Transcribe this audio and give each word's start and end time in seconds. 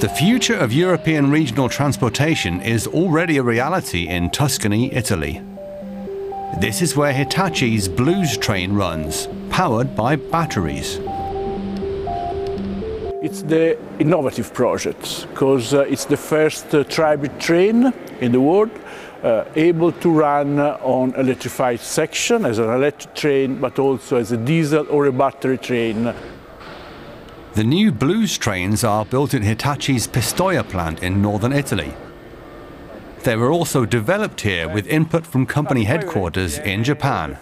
The 0.00 0.08
future 0.08 0.56
of 0.56 0.72
European 0.72 1.30
regional 1.30 1.68
transportation 1.68 2.62
is 2.62 2.86
already 2.86 3.36
a 3.36 3.42
reality 3.42 4.08
in 4.08 4.30
Tuscany, 4.30 4.90
Italy. 4.94 5.42
This 6.58 6.80
is 6.80 6.96
where 6.96 7.12
Hitachi's 7.12 7.86
Blues 7.86 8.38
train 8.38 8.72
runs, 8.72 9.28
powered 9.50 9.94
by 9.94 10.16
batteries. 10.16 11.00
It's 13.22 13.42
the 13.42 13.76
innovative 13.98 14.54
project 14.54 15.26
because 15.28 15.74
uh, 15.74 15.80
it's 15.80 16.06
the 16.06 16.16
first 16.16 16.74
uh, 16.74 16.82
tri-brid 16.84 17.38
train 17.38 17.92
in 18.22 18.32
the 18.32 18.40
world 18.40 18.70
uh, 19.22 19.44
able 19.54 19.92
to 19.92 20.08
run 20.08 20.58
on 20.58 21.14
electrified 21.16 21.80
section 21.80 22.46
as 22.46 22.58
an 22.58 22.70
electric 22.70 23.14
train 23.14 23.60
but 23.60 23.78
also 23.78 24.16
as 24.16 24.32
a 24.32 24.38
diesel 24.38 24.86
or 24.88 25.04
a 25.04 25.12
battery 25.12 25.58
train. 25.58 26.14
The 27.60 27.64
new 27.64 27.92
Blues 27.92 28.38
trains 28.38 28.84
are 28.84 29.04
built 29.04 29.34
at 29.34 29.42
Hitachi's 29.42 30.08
Pistoia 30.08 30.66
plant 30.66 31.02
in 31.02 31.20
northern 31.20 31.52
Italy. 31.52 31.92
They 33.24 33.36
were 33.36 33.52
also 33.52 33.84
developed 33.84 34.40
here 34.40 34.66
with 34.66 34.86
input 34.86 35.26
from 35.26 35.44
company 35.44 35.84
headquarters 35.84 36.56
in 36.56 36.84
Japan. 36.84 37.36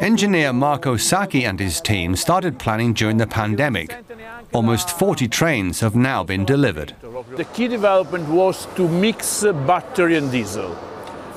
Engineer 0.00 0.52
Marco 0.52 0.96
Sacchi 0.96 1.44
and 1.44 1.60
his 1.60 1.80
team 1.80 2.16
started 2.16 2.58
planning 2.58 2.94
during 2.94 3.18
the 3.18 3.28
pandemic. 3.28 3.94
Almost 4.52 4.90
40 4.98 5.28
trains 5.28 5.78
have 5.78 5.94
now 5.94 6.24
been 6.24 6.44
delivered. 6.44 6.96
The 7.36 7.44
key 7.44 7.68
development 7.68 8.28
was 8.28 8.66
to 8.74 8.88
mix 8.88 9.44
battery 9.44 10.16
and 10.16 10.32
diesel. 10.32 10.76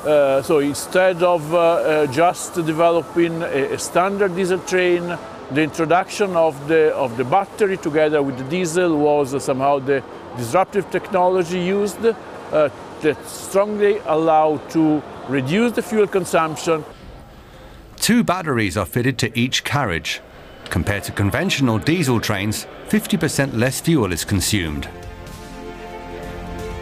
Uh, 0.04 0.42
so 0.42 0.58
instead 0.58 1.22
of 1.22 1.54
uh, 1.54 1.58
uh, 1.58 2.08
just 2.08 2.56
developing 2.56 3.44
a, 3.44 3.74
a, 3.74 3.78
standard 3.78 4.36
diesel 4.36 4.60
train, 4.60 5.18
the 5.52 5.62
introduction 5.62 6.36
of 6.36 6.68
the, 6.68 6.94
of 6.96 7.16
the 7.18 7.24
battery 7.24 7.78
together 7.78 8.22
with 8.22 8.38
the 8.38 8.44
diesel 8.46 8.98
was 8.98 9.42
somehow 9.44 9.80
the 9.80 10.04
disruptive 10.36 10.90
technology 10.92 11.60
used 11.60 12.06
uh, 12.06 12.70
that 13.02 13.26
strongly 13.26 14.00
allowed 14.06 14.70
to 14.72 15.02
reduce 15.30 15.72
the 15.74 15.82
fuel 15.82 16.08
consumption. 16.08 16.84
Two 17.96 18.24
batteries 18.24 18.78
are 18.78 18.86
fitted 18.86 19.18
to 19.20 19.38
each 19.38 19.64
carriage. 19.64 20.22
Compared 20.70 21.04
to 21.06 21.12
conventional 21.12 21.78
diesel 21.78 22.20
trains, 22.20 22.68
50% 22.90 23.58
less 23.58 23.80
fuel 23.80 24.12
is 24.12 24.26
consumed. 24.26 24.90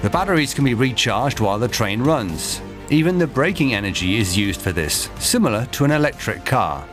The 0.02 0.10
batteries 0.10 0.54
can 0.54 0.66
be 0.66 0.74
recharged 0.74 1.40
while 1.40 1.60
the 1.60 1.68
train 1.68 2.02
runs. 2.02 2.62
Even 2.90 3.18
the 3.18 3.28
braking 3.28 3.74
energy 3.74 4.18
is 4.18 4.38
used 4.38 4.62
for 4.62 4.72
this, 4.72 5.10
similar 5.20 5.66
to 5.68 5.86
an 5.86 5.92
electric 5.92 6.46
car. 6.46 6.88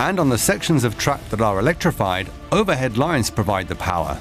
And 0.00 0.18
on 0.18 0.30
the 0.30 0.38
sections 0.38 0.84
of 0.84 0.96
track 0.96 1.20
that 1.28 1.42
are 1.42 1.58
electrified, 1.58 2.26
overhead 2.52 2.96
lines 2.96 3.28
provide 3.28 3.68
the 3.68 3.74
power. 3.74 4.18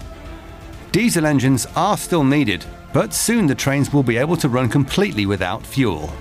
Diesel 0.92 1.26
engines 1.26 1.66
are 1.74 1.96
still 1.96 2.26
needed, 2.26 2.66
but 2.92 3.14
soon 3.14 3.48
the 3.48 3.56
trains 3.56 3.94
will 3.94 4.04
be 4.04 4.18
able 4.18 4.36
to 4.44 4.50
run 4.50 4.68
completely 4.68 5.26
without 5.26 5.66
fuel. 5.66 6.12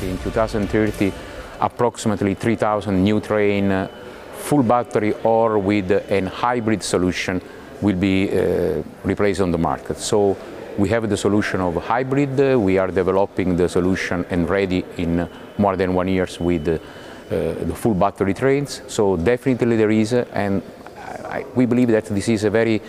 In 0.00 0.16
2030, 0.18 1.12
approximately 1.58 2.34
3,000 2.34 3.02
new 3.02 3.18
train, 3.18 3.72
uh, 3.72 3.88
full 4.36 4.62
battery 4.62 5.12
or 5.24 5.58
with 5.58 5.90
a 5.90 6.30
hybrid 6.30 6.84
solution 6.84 7.42
will 7.82 7.96
be 7.96 8.30
uh, 8.30 8.80
replaced 9.02 9.40
on 9.40 9.50
the 9.50 9.58
market. 9.58 9.98
So 9.98 10.36
we 10.78 10.88
have 10.90 11.10
the 11.10 11.16
solution 11.16 11.60
of 11.60 11.74
hybrid, 11.82 12.38
we 12.60 12.78
are 12.78 12.92
developing 12.92 13.56
the 13.56 13.68
solution 13.68 14.24
and 14.30 14.48
ready 14.48 14.84
in 14.98 15.28
more 15.58 15.74
than 15.74 15.94
one 15.94 16.06
years 16.06 16.38
with 16.38 16.68
uh, 16.68 16.78
the 17.28 17.74
full 17.74 17.94
battery 17.94 18.34
trains. 18.34 18.82
So 18.86 19.16
definitely 19.16 19.76
there 19.76 19.90
is, 19.90 20.12
and 20.12 20.62
I, 21.24 21.44
we 21.54 21.66
believe 21.66 21.88
that 21.88 22.06
this 22.06 22.28
is 22.28 22.44
a 22.44 22.50
very 22.50 22.80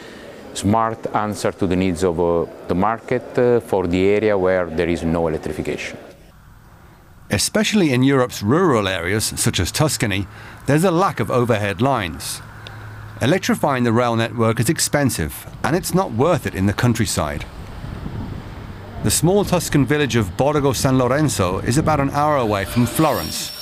smart 0.54 1.16
answer 1.16 1.52
to 1.52 1.68
the 1.68 1.76
needs 1.76 2.04
of 2.04 2.20
uh, 2.20 2.46
the 2.68 2.76
market 2.76 3.38
uh, 3.38 3.60
for 3.60 3.88
the 3.88 4.08
area 4.08 4.38
where 4.38 4.66
there 4.66 4.90
is 4.90 5.04
no 5.04 5.28
electrification. 5.28 5.98
Especially 7.30 7.92
in 7.92 8.04
Europe's 8.04 8.42
rural 8.42 8.88
areas, 8.88 9.26
such 9.36 9.60
as 9.60 9.72
Tuscany, 9.72 10.28
there's 10.66 10.84
a 10.84 10.92
lack 10.92 11.20
of 11.20 11.30
overhead 11.30 11.82
lines. 11.82 12.42
Electrifying 13.22 13.84
the 13.84 13.92
rail 13.92 14.16
network 14.16 14.60
is 14.60 14.70
expensive, 14.70 15.46
and 15.64 15.76
it's 15.76 15.94
not 15.94 16.12
worth 16.12 16.46
it 16.46 16.56
in 16.56 16.68
the 16.68 16.74
countryside. 16.74 17.46
The 19.04 19.12
small 19.12 19.44
Tuscan 19.44 19.86
village 19.86 20.16
of 20.16 20.38
Borgo 20.38 20.74
San 20.74 20.98
Lorenzo 20.98 21.60
is 21.60 21.78
about 21.78 22.00
an 22.00 22.10
hour 22.12 22.38
away 22.38 22.66
from 22.66 22.86
Florence. 22.86 23.57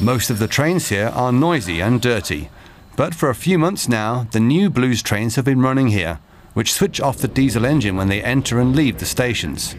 Most 0.00 0.28
of 0.28 0.40
the 0.40 0.48
trains 0.48 0.88
here 0.88 1.06
are 1.14 1.30
noisy 1.30 1.80
and 1.80 2.00
dirty, 2.00 2.50
but 2.96 3.14
for 3.14 3.30
a 3.30 3.34
few 3.34 3.58
months 3.58 3.88
now, 3.88 4.26
the 4.32 4.40
new 4.40 4.68
Blues 4.68 5.02
trains 5.02 5.36
have 5.36 5.44
been 5.44 5.62
running 5.62 5.88
here, 5.88 6.18
which 6.52 6.72
switch 6.72 7.00
off 7.00 7.18
the 7.18 7.28
diesel 7.28 7.64
engine 7.64 7.96
when 7.96 8.08
they 8.08 8.20
enter 8.20 8.58
and 8.58 8.74
leave 8.74 8.98
the 8.98 9.04
stations. 9.04 9.76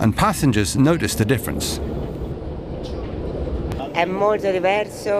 And 0.00 0.16
passengers 0.16 0.76
notice 0.76 1.14
the 1.14 1.24
difference. 1.24 1.78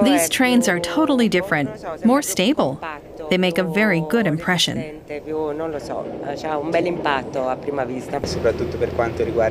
These 0.02 0.28
trains 0.28 0.68
are 0.68 0.80
totally 0.80 1.28
different, 1.28 2.04
more 2.04 2.22
stable. 2.22 2.80
They 3.30 3.38
make 3.38 3.58
a 3.58 3.62
very 3.62 4.00
good 4.10 4.26
impression. 4.26 5.00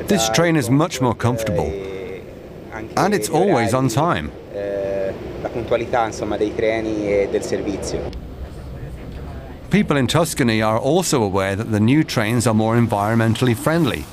This 0.07 0.29
train 0.29 0.55
is 0.57 0.69
much 0.69 0.99
more 0.99 1.15
comfortable. 1.15 1.92
And 2.73 3.13
it's 3.13 3.29
always 3.29 3.73
on 3.73 3.87
time. 3.89 4.31
People 9.69 9.97
in 9.97 10.07
Tuscany 10.07 10.61
are 10.61 10.79
also 10.79 11.23
aware 11.23 11.55
that 11.55 11.71
the 11.71 11.79
new 11.79 12.03
trains 12.03 12.47
are 12.47 12.53
more 12.53 12.75
environmentally 12.75 13.55
friendly. 13.55 14.05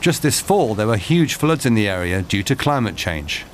Just 0.00 0.22
this 0.22 0.40
fall, 0.40 0.74
there 0.74 0.86
were 0.86 0.96
huge 0.96 1.34
floods 1.34 1.64
in 1.64 1.74
the 1.74 1.88
area 1.88 2.22
due 2.22 2.42
to 2.44 2.56
climate 2.56 2.96
change. 2.96 3.44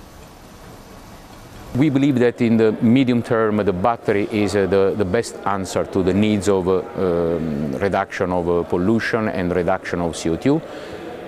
We 1.76 1.90
believe 1.90 2.18
that 2.20 2.40
in 2.40 2.56
the 2.56 2.72
medium 2.80 3.22
term, 3.22 3.58
the 3.58 3.72
battery 3.72 4.26
is 4.32 4.56
uh, 4.56 4.66
the, 4.66 4.94
the, 4.96 5.04
best 5.04 5.36
answer 5.44 5.84
to 5.84 6.02
the 6.02 6.14
needs 6.14 6.48
of 6.48 6.66
uh, 6.66 6.78
um, 6.96 7.72
reduction 7.72 8.32
of 8.32 8.48
uh, 8.48 8.62
pollution 8.62 9.28
and 9.28 9.54
reduction 9.54 10.00
of 10.00 10.12
CO2. 10.12 10.62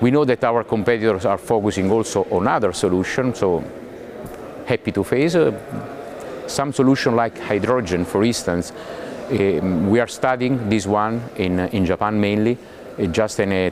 We 0.00 0.10
know 0.10 0.24
that 0.24 0.42
our 0.44 0.64
competitors 0.64 1.26
are 1.26 1.38
focusing 1.38 1.90
also 1.90 2.26
on 2.30 2.48
other 2.48 2.72
solutions, 2.72 3.38
so 3.38 3.62
happy 4.66 4.92
to 4.92 5.04
face 5.04 5.34
uh, 5.34 5.52
some 6.46 6.72
solution 6.72 7.14
like 7.16 7.38
hydrogen, 7.38 8.04
for 8.04 8.24
instance. 8.24 8.72
Um, 9.30 9.90
we 9.90 10.00
are 10.00 10.08
studying 10.08 10.68
this 10.68 10.86
one 10.86 11.20
in, 11.36 11.60
in 11.60 11.84
Japan 11.84 12.20
mainly, 12.20 12.56
uh, 12.98 13.06
just 13.06 13.40
in 13.40 13.52
a 13.52 13.70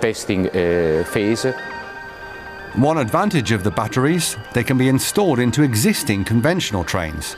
testing 0.00 0.46
uh, 0.46 1.04
phase. 1.04 1.46
One 2.76 2.98
advantage 2.98 3.52
of 3.52 3.64
the 3.64 3.70
batteries, 3.70 4.36
they 4.52 4.62
can 4.62 4.78
be 4.78 4.88
installed 4.88 5.38
into 5.38 5.62
existing 5.62 6.24
conventional 6.24 6.84
trains. 6.84 7.36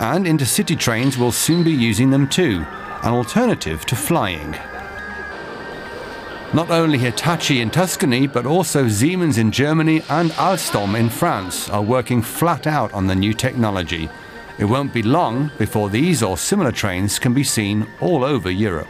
And 0.00 0.26
intercity 0.26 0.78
trains 0.78 1.16
will 1.16 1.32
soon 1.32 1.62
be 1.62 1.72
using 1.72 2.10
them 2.10 2.28
too, 2.28 2.64
an 3.02 3.12
alternative 3.12 3.86
to 3.86 3.96
flying. 3.96 4.54
Not 6.52 6.72
only 6.72 6.98
Hitachi 6.98 7.60
in 7.60 7.70
Tuscany, 7.70 8.26
but 8.26 8.44
also 8.44 8.88
Siemens 8.88 9.38
in 9.38 9.52
Germany 9.52 10.02
and 10.08 10.32
Alstom 10.32 10.98
in 10.98 11.08
France 11.08 11.70
are 11.70 11.80
working 11.80 12.22
flat 12.22 12.66
out 12.66 12.92
on 12.92 13.06
the 13.06 13.14
new 13.14 13.32
technology. 13.32 14.10
It 14.58 14.64
won't 14.64 14.92
be 14.92 15.02
long 15.02 15.52
before 15.58 15.88
these 15.88 16.24
or 16.24 16.36
similar 16.36 16.72
trains 16.72 17.20
can 17.20 17.32
be 17.32 17.44
seen 17.44 17.86
all 18.00 18.24
over 18.24 18.50
Europe. 18.50 18.88